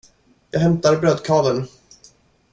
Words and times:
Jag 0.51 0.59
hämtar 0.59 0.95
brödkaveln. 1.01 1.67